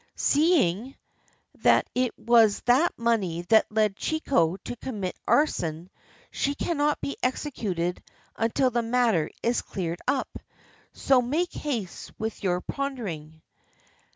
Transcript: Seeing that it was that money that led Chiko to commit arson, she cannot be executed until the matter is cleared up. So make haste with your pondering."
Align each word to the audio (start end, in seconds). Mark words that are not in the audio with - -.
Seeing 0.15 0.95
that 1.61 1.87
it 1.93 2.17
was 2.17 2.61
that 2.61 2.91
money 2.97 3.43
that 3.49 3.71
led 3.71 3.95
Chiko 3.95 4.57
to 4.63 4.75
commit 4.77 5.15
arson, 5.27 5.91
she 6.31 6.55
cannot 6.55 6.99
be 7.01 7.17
executed 7.21 8.01
until 8.35 8.71
the 8.71 8.81
matter 8.81 9.29
is 9.43 9.61
cleared 9.61 9.99
up. 10.07 10.39
So 10.91 11.21
make 11.21 11.53
haste 11.53 12.13
with 12.17 12.41
your 12.41 12.61
pondering." 12.61 13.43